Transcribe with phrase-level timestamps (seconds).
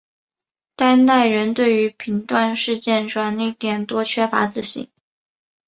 [0.75, 4.89] 当代人对于评断事件转捩点多缺乏自信。